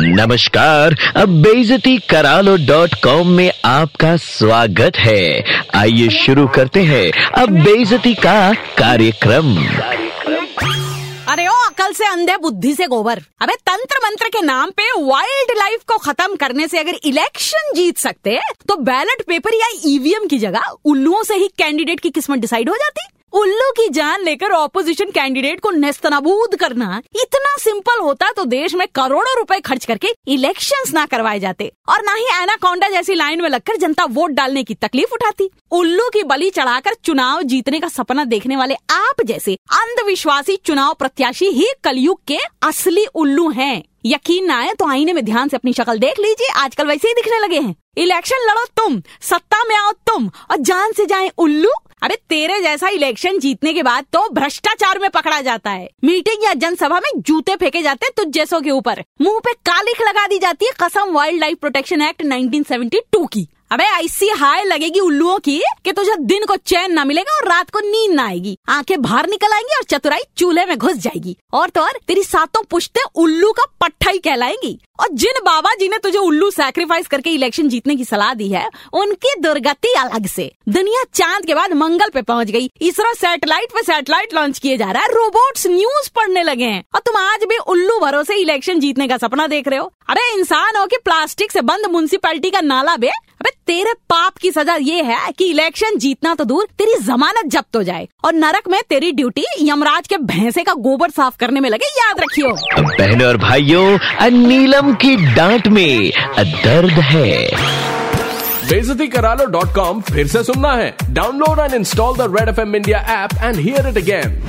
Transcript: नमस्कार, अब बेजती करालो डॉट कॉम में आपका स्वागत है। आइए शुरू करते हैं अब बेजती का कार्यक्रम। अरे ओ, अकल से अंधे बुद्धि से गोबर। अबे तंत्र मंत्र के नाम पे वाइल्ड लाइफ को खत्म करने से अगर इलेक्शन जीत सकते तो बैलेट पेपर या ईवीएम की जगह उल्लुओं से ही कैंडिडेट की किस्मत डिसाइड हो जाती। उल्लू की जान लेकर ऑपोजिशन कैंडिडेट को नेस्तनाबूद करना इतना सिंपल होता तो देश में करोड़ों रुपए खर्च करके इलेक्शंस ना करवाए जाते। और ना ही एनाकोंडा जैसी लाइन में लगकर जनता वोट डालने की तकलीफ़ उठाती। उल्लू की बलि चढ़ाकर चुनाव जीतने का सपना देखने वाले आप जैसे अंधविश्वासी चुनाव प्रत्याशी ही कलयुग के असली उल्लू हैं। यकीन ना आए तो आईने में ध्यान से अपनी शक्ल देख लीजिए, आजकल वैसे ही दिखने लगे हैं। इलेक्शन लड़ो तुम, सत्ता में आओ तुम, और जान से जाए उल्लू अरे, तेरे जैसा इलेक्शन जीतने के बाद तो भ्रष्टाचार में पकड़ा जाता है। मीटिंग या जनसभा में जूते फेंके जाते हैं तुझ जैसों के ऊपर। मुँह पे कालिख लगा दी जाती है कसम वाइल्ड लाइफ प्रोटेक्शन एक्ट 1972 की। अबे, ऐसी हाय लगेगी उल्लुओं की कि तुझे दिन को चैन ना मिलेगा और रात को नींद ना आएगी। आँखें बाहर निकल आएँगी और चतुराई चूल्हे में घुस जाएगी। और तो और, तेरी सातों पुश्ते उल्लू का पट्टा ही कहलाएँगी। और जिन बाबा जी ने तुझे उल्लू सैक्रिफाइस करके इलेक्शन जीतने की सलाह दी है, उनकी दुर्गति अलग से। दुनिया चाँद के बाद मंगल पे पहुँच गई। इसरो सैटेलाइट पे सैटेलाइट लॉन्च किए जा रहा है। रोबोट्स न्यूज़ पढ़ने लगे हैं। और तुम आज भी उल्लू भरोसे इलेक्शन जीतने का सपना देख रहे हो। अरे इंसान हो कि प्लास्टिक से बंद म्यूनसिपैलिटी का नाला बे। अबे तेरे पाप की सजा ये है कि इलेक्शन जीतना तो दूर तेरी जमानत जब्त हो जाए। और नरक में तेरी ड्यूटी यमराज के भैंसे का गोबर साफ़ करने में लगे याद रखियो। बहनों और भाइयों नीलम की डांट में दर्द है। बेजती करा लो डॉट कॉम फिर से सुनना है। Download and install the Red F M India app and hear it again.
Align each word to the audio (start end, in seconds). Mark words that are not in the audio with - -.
नमस्कार, 0.00 0.94
अब 1.16 1.28
बेजती 1.42 1.96
करालो 2.10 2.56
डॉट 2.66 2.94
कॉम 3.04 3.28
में 3.28 3.50
आपका 3.64 4.14
स्वागत 4.16 4.96
है। 4.96 5.42
आइए 5.74 6.08
शुरू 6.16 6.46
करते 6.48 6.82
हैं 6.82 7.10
अब 7.38 7.50
बेजती 7.64 8.14
का 8.16 8.52
कार्यक्रम। 8.78 9.56
अरे 11.28 11.46
ओ, 11.46 11.52
अकल 11.66 11.92
से 11.92 12.06
अंधे 12.06 12.36
बुद्धि 12.36 12.74
से 12.74 12.86
गोबर। 12.86 13.22
अबे 13.42 13.54
तंत्र 13.66 13.98
मंत्र 14.04 14.28
के 14.28 14.40
नाम 14.42 14.70
पे 14.70 14.90
वाइल्ड 15.00 15.56
लाइफ 15.58 15.82
को 15.88 15.98
खत्म 15.98 16.36
करने 16.36 16.68
से 16.68 16.78
अगर 16.78 16.98
इलेक्शन 17.04 17.72
जीत 17.74 17.98
सकते 17.98 18.38
तो 18.68 18.76
बैलेट 18.82 19.22
पेपर 19.28 19.54
या 19.54 19.68
ईवीएम 19.86 20.26
की 20.26 20.38
जगह 20.38 20.72
उल्लुओं 20.84 21.22
से 21.22 21.34
ही 21.34 21.48
कैंडिडेट 21.58 22.00
की 22.00 22.10
किस्मत 22.10 22.38
डिसाइड 22.38 22.68
हो 22.68 22.74
जाती। 22.74 23.07
उल्लू 23.32 23.70
की 23.72 23.88
जान 23.88 24.22
लेकर 24.22 24.50
ऑपोजिशन 24.50 25.10
कैंडिडेट 25.10 25.60
को 25.60 25.70
नेस्तनाबूद 25.70 26.54
करना 26.54 27.00
इतना 27.14 27.56
सिंपल 27.60 28.00
होता 28.00 28.30
तो 28.32 28.44
देश 28.44 28.74
में 28.74 28.86
करोड़ों 28.94 29.36
रुपए 29.38 29.58
खर्च 29.60 29.84
करके 29.84 30.12
इलेक्शंस 30.28 30.92
ना 30.94 31.04
करवाए 31.06 31.40
जाते। 31.40 31.70
और 31.88 32.02
ना 32.04 32.14
ही 32.14 32.24
एनाकोंडा 32.34 32.88
जैसी 32.88 33.14
लाइन 33.14 33.42
में 33.42 33.48
लगकर 33.48 33.76
जनता 33.76 34.04
वोट 34.10 34.30
डालने 34.30 34.62
की 34.64 34.74
तकलीफ़ 34.76 35.12
उठाती। 35.14 35.48
उल्लू 35.72 36.08
की 36.08 36.22
बलि 36.24 36.48
चढ़ाकर 36.50 36.94
चुनाव 37.04 37.42
जीतने 37.42 37.80
का 37.80 37.88
सपना 37.88 38.24
देखने 38.26 38.56
वाले 38.56 38.74
आप 38.92 39.22
जैसे 39.26 39.54
अंधविश्वासी 39.74 40.56
चुनाव 40.56 40.94
प्रत्याशी 40.94 41.46
ही 41.50 41.66
कलयुग 41.84 42.20
के 42.28 42.38
असली 42.62 43.04
उल्लू 43.14 43.48
हैं। 43.50 43.82
यकीन 44.06 44.46
ना 44.46 44.58
आए 44.58 44.72
तो 44.74 44.88
आईने 44.88 45.12
में 45.12 45.24
ध्यान 45.24 45.48
से 45.48 45.56
अपनी 45.56 45.72
शक्ल 45.72 45.98
देख 45.98 46.18
लीजिए, 46.18 46.48
आजकल 46.54 46.86
वैसे 46.86 47.08
ही 47.08 47.14
दिखने 47.14 47.38
लगे 47.38 47.60
हैं। 47.60 47.74
इलेक्शन 47.98 48.46
लड़ो 48.48 48.64
तुम, 48.76 49.00
सत्ता 49.22 49.62
में 49.64 49.74
आओ 49.76 49.92
तुम, 50.06 50.28
और 50.50 50.56
जान 50.58 50.92
से 50.92 51.06
जाए 51.06 51.30
उल्लू 51.38 51.70
अरे, 52.02 52.16
तेरे 52.28 52.60
जैसा 52.60 52.88
इलेक्शन 52.88 53.38
जीतने 53.38 53.72
के 53.74 53.82
बाद 53.82 54.04
तो 54.12 54.28
भ्रष्टाचार 54.32 54.98
में 54.98 55.10
पकड़ा 55.10 55.40
जाता 55.40 55.70
है। 55.70 55.88
मीटिंग 56.04 56.44
या 56.44 56.54
जनसभा 56.54 57.00
में 57.00 57.10
जूते 57.16 57.56
फेंके 57.56 57.82
जाते 57.82 58.06
हैं 58.06 58.12
तुझ 58.16 58.34
जैसों 58.34 58.60
के 58.60 58.70
ऊपर। 58.70 59.04
मुँह 59.22 59.38
पे 59.38 59.52
कालिख 59.52 60.02
लगा 60.02 60.26
दी 60.26 60.38
जाती 60.38 60.66
है 60.66 60.72
कसम 60.80 61.12
वाइल्ड 61.12 61.40
लाइफ 61.40 61.58
प्रोटेक्शन 61.58 62.02
एक्ट 62.02 62.22
1972 62.22 63.26
की। 63.32 63.48
अबे, 63.72 63.84
ऐसी 63.84 64.28
हाय 64.28 64.64
लगेगी 64.64 65.00
उल्लुओं 65.00 65.38
की 65.38 65.62
कि 65.84 65.92
तुझे 65.92 66.16
दिन 66.20 66.44
को 66.44 66.56
चैन 66.56 66.92
ना 66.92 67.04
मिलेगा 67.04 67.36
और 67.36 67.48
रात 67.48 67.70
को 67.70 67.80
नींद 67.80 68.12
ना 68.12 68.26
आएगी। 68.26 68.58
आँखें 68.68 69.02
बाहर 69.02 69.28
निकल 69.28 69.52
आएँगी 69.52 69.76
और 69.76 69.82
चतुराई 69.82 70.20
चूल्हे 70.36 70.66
में 70.66 70.78
घुस 70.78 70.92
जाएगी। 70.92 71.36
और 71.52 71.68
तो 71.68 71.80
और, 71.80 71.92
तेरी 72.08 72.22
सातों 72.22 72.62
पुश्ते 72.62 73.00
उल्लू 73.14 73.52
का 73.52 73.64
पट्टा 73.80 74.10
ही 74.10 74.18
कहलाएँगी। 74.18 74.80
और 75.00 75.08
जिन 75.12 75.40
बाबा 75.44 75.70
जी 75.74 75.88
ने 75.88 75.98
तुझे 75.98 76.18
उल्लू 76.18 76.50
सैक्रिफाइस 76.50 77.06
करके 77.06 77.30
इलेक्शन 77.30 77.68
जीतने 77.68 77.96
की 77.96 78.04
सलाह 78.04 78.34
दी 78.34 78.48
है, 78.48 78.70
उनकी 78.92 79.40
दुर्गति 79.40 79.88
अलग 79.88 80.26
से। 80.26 80.52
दुनिया 80.68 81.04
चाँद 81.14 81.46
के 81.46 81.54
बाद 81.54 81.72
मंगल 81.72 82.08
पे 82.08 82.22
पहुँच 82.22 82.46
गई। 82.46 82.70
इसरो 82.82 83.14
सैटेलाइट 83.14 83.68
पे 83.70 83.82
सैटेलाइट 83.82 84.34
लॉन्च 84.34 84.58
किए 84.58 84.76
जा 84.76 84.90
रहा 84.90 85.02
है। 85.02 85.08
रोबोट्स 85.08 85.66
न्यूज़ 85.66 86.10
पढ़ने 86.16 86.42
लगे 86.42 86.64
हैं। 86.64 86.84
और 86.94 87.00
तुम 87.00 87.16
आज 87.16 87.38
भी 87.44 87.56
उल्लू 87.56 87.98
भरोसे 87.98 88.34
इलेक्शन 88.34 88.80
जीतने 88.80 89.08
का 89.08 89.16
सपना 89.16 89.46
देख 89.46 89.68
रहे 89.68 89.78
हो। 89.78 89.92
अरे 90.08 90.38
इंसान 90.38 90.76
हो 90.76 90.86
कि 90.86 90.96
प्लास्टिक 91.04 91.52
से 91.52 91.60
बंद 91.60 91.86
म्यूनसिपैलिटी 91.86 92.50
का 92.50 92.60
नाला 92.60 92.96
बे। 92.96 93.08
अबे 93.08 93.50
तेरे 93.68 93.92
पाप 94.10 94.36
की 94.36 94.50
सजा 94.50 94.74
ये 94.76 95.02
है 95.02 95.16
कि 95.38 95.44
इलेक्शन 95.44 95.96
जीतना 95.98 96.34
तो 96.34 96.44
दूर 96.44 96.66
तेरी 96.78 96.94
जमानत 97.02 97.50
जब्त 97.52 97.76
हो 97.76 97.82
जाए। 97.82 98.06
और 98.24 98.34
नरक 98.34 98.68
में 98.68 98.80
तेरी 98.88 99.10
ड्यूटी 99.12 99.44
यमराज 99.62 100.06
के 100.08 100.16
भैंसे 100.18 100.62
का 100.64 100.74
गोबर 100.78 101.10
साफ़ 101.10 101.36
करने 101.36 101.60
में 101.60 101.68
लगे 101.70 101.90
याद 101.98 102.20
रखियो। 102.20 102.54
बहनों 102.78 103.26
और 103.28 103.36
भाइयों 103.36 104.30
नीलम 104.30 104.92
की 104.94 105.14
डांट 105.34 105.68
में 105.68 106.10
दर्द 106.38 106.98
है। 107.04 107.36
बेजती 108.64 109.06
करा 109.08 109.34
लो 109.34 109.44
डॉट 109.50 109.74
कॉम 109.74 110.00
फिर 110.10 110.26
से 110.26 110.44
सुनना 110.44 110.72
है। 110.72 110.94
Download 111.10 111.58
and 111.60 111.74
install 111.74 112.16
the 112.16 112.34
Red 112.38 112.48
F 112.48 112.60
M 112.60 112.76
India 112.76 112.98
app 113.22 113.30
and 113.42 113.56
hear 113.58 113.88
it 113.88 113.96
again. 113.96 114.42